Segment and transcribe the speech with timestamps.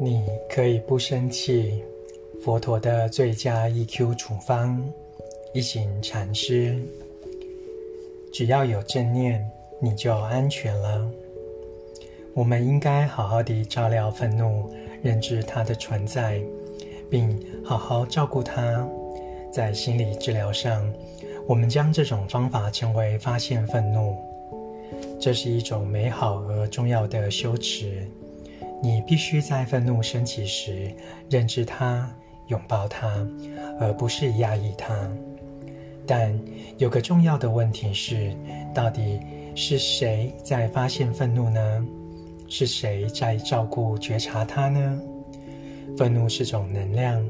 [0.00, 1.82] 你可以不生气。
[2.40, 4.80] 佛陀的最佳 EQ 处方，
[5.52, 6.80] 一行禅师。
[8.32, 9.44] 只要有正念，
[9.80, 11.10] 你就安全了。
[12.32, 14.70] 我们应该好好地照料愤怒，
[15.02, 16.40] 认知它的存在，
[17.10, 18.88] 并好好照顾它。
[19.50, 20.88] 在心理治疗上，
[21.44, 24.16] 我们将这种方法称为发现愤怒。
[25.18, 28.06] 这是一种美好而重要的修持。
[28.82, 30.94] 你必须在愤怒升起时，
[31.30, 32.08] 认知它。
[32.48, 33.06] 拥抱它，
[33.78, 35.06] 而不是压抑它。
[36.06, 36.34] 但
[36.78, 38.34] 有个重要的问题是：
[38.74, 39.20] 到底
[39.54, 41.86] 是谁在发现愤怒呢？
[42.48, 44.98] 是谁在照顾觉察它呢？
[45.98, 47.22] 愤怒是种能量，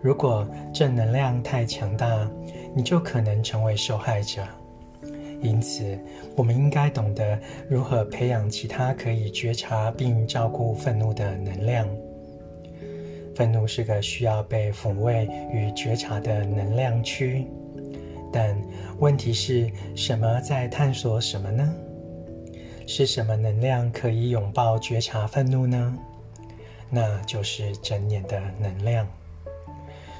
[0.00, 2.30] 如果正能量太强大，
[2.72, 4.46] 你就可能成为受害者。
[5.42, 5.98] 因此，
[6.36, 7.38] 我们应该懂得
[7.68, 11.88] 如何培养其他可以觉察并照顾愤怒的能量。
[13.34, 17.46] 愤怒是个需要被抚慰与觉察的能量区，
[18.32, 18.56] 但
[18.98, 21.74] 问题是什么在探索什么呢？
[22.86, 25.98] 是什么能量可以拥抱觉察愤怒呢？
[26.90, 29.08] 那就是正念的能量。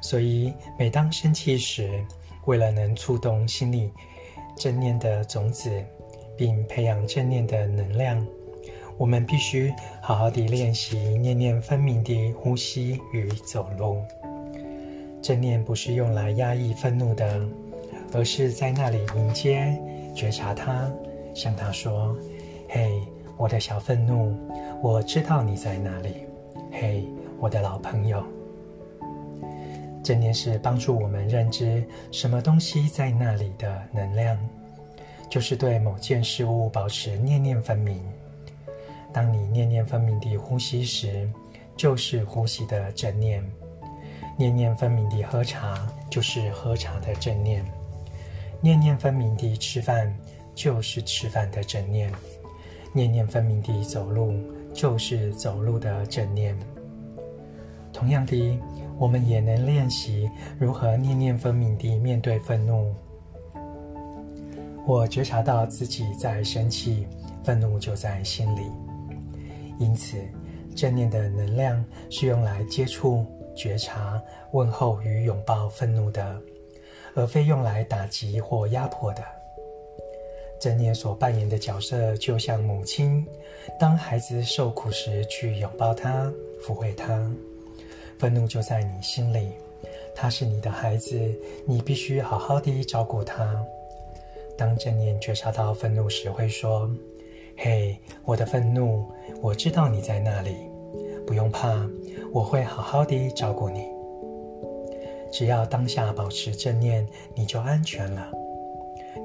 [0.00, 2.04] 所以，每当生气时，
[2.44, 3.90] 为了能触动心里
[4.58, 5.70] 正念的种子，
[6.36, 8.26] 并培养正念的能量。
[8.96, 14.02] 我们必须好好地练习念念分明的呼吸与走路。
[15.22, 17.40] 正念不是用来压抑愤怒的，
[18.12, 19.76] 而是在那里迎接、
[20.14, 20.90] 觉察它，
[21.34, 22.16] 向它说
[22.68, 23.00] ：“嘿，
[23.36, 24.34] 我的小愤怒，
[24.82, 26.26] 我知道你在哪里。
[26.72, 27.04] 嘿，
[27.38, 28.22] 我的老朋友。”
[30.08, 34.38] 正念是帮助我们认知什么东西在那里的能量，
[35.28, 38.02] 就是对某件事物保持念念分明。
[39.12, 41.28] 当你念念分明地呼吸时，
[41.76, 43.42] 就是呼吸的正念；
[44.38, 47.62] 念念分明地喝茶，就是喝茶的正念；
[48.62, 50.10] 念念分明地吃饭，
[50.54, 52.10] 就是吃饭的正念；
[52.94, 54.32] 念念分明地走路，
[54.72, 56.58] 就是走路的正念。
[57.92, 58.58] 同样的，
[58.98, 60.28] 我们也能练习
[60.58, 62.94] 如何念念分明地面对愤怒。
[64.86, 67.06] 我觉察到自己在生气，
[67.44, 68.62] 愤怒就在心里。
[69.78, 70.16] 因此，
[70.74, 74.20] 正念的能量是用来接触、觉察、
[74.52, 76.40] 问候与拥抱愤怒的，
[77.14, 79.22] 而非用来打击或压迫的。
[80.58, 83.24] 正念所扮演的角色就像母亲，
[83.78, 87.30] 当孩子受苦时去拥抱他、抚慰他。
[88.18, 89.52] 愤怒就在你心里，
[90.14, 91.16] 他是你的孩子，
[91.64, 93.64] 你必须好好地照顾他。
[94.56, 96.90] 当正念觉察到愤怒时，会说。
[97.60, 99.04] 嘿我的愤怒，
[99.40, 100.56] 我知道你在那里，
[101.26, 101.88] 不用怕，
[102.32, 103.84] 我会好好的照顾你。
[105.32, 108.32] 只要当下保持正念，你就安全了。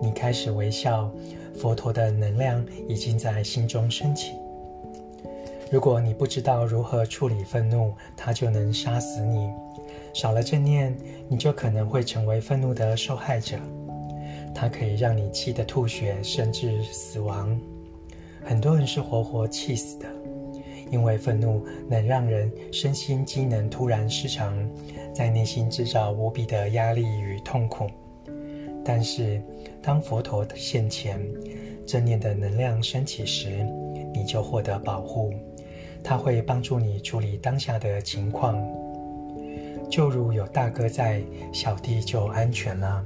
[0.01, 1.11] 你开始微笑，
[1.55, 4.33] 佛陀的能量已经在心中升起。
[5.73, 9.49] 如果你不知道如何处理愤怒，它就能杀死你。
[10.13, 10.95] 少了正念，
[11.27, 13.57] 你就可能会成为愤怒的受害者。
[14.53, 17.59] 它可以让你气得吐血，甚至死亡。
[18.43, 20.05] 很多人是活活气死的，
[20.91, 24.55] 因为愤怒能让人身心机能突然失常，
[25.11, 27.89] 在内心制造无比的压力与痛苦。
[28.85, 29.41] 但是，
[29.81, 31.19] 当佛陀现前，
[31.83, 33.65] 正念的能量升起时，
[34.13, 35.33] 你就获得保护。
[36.03, 38.61] 它会帮助你处理当下的情况，
[39.89, 41.21] 就如有大哥在，
[41.53, 43.03] 小弟就安全了；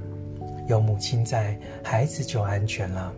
[0.68, 3.12] 有母亲在，孩子就安全了。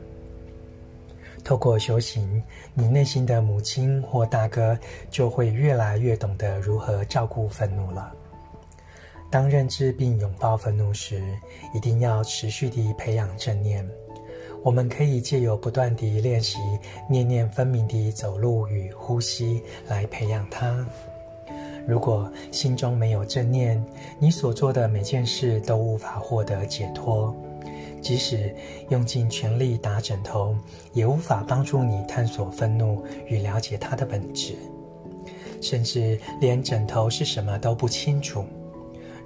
[1.43, 2.43] 透过修行，
[2.75, 8.13] 你内心的母亲或大哥就会越来越懂得如何照顾愤怒了。
[9.31, 11.23] 当认知并拥抱愤怒时，
[11.75, 13.89] 一定要持续地培养正念。
[14.63, 16.59] 我们可以借由不断地练习
[17.09, 20.87] 念念分明地走路与呼吸来培养它。
[21.87, 23.83] 如果心中没有正念，
[24.19, 27.35] 你所做的每件事都无法获得解脱。
[28.03, 28.55] 即使
[28.89, 30.57] 用尽全力打枕头，
[30.93, 34.55] 也无法帮助你探索愤怒与了解它的本质。
[35.61, 38.45] 甚至连枕头是什么都不清楚。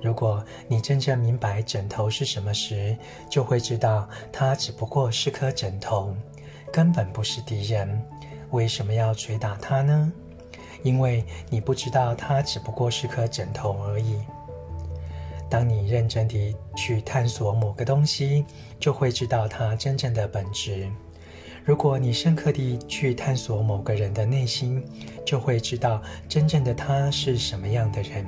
[0.04, 2.94] 如果你真正明白枕头是什么时，
[3.30, 6.14] 就会知道它只不过是颗枕头，
[6.70, 8.02] 根本不是敌人。
[8.50, 10.12] 为什么要捶打它呢？
[10.82, 14.18] 因为你不知道它只不过是颗枕头而已。
[15.48, 18.44] 当你认真地去探索某个东西，
[18.78, 20.86] 就会知道它真正的本质。
[21.64, 24.84] 如果你深刻地去探索某个人的内心，
[25.24, 28.26] 就会知道真正的他是什么样的人。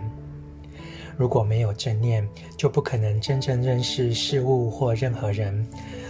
[1.16, 5.66] 如果没有正念，就不可能真正认识事物或任何人，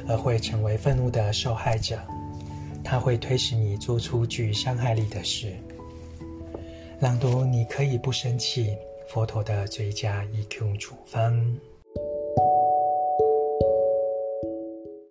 [0.08, 1.99] 而会成为愤怒的受害者。
[2.82, 5.53] 它会推使你做出具伤害力的事。
[7.00, 8.76] 朗读，你可以不生气。
[9.08, 11.56] 佛陀的最佳 EQ 处方。